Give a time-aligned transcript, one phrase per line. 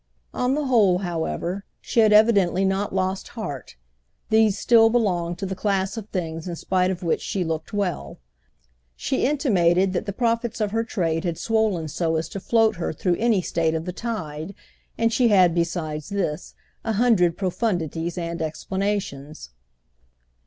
[0.33, 3.75] On the whole, however, she had evidently not lost heart;
[4.31, 8.17] these still belonged to the class of things in spite of which she looked well.
[8.95, 12.91] She intimated that the profits of her trade had swollen so as to float her
[12.93, 14.55] through any state of the tide,
[14.97, 19.51] and she had, besides this, a hundred profundities and explanations.